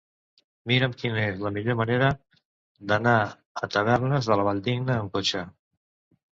[0.69, 2.09] Mira'm quina és la millor manera
[2.93, 3.15] d'anar
[3.63, 5.49] a Tavernes de la Valldigna amb cotxe.